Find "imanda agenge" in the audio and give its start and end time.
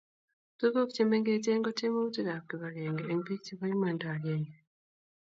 3.75-4.53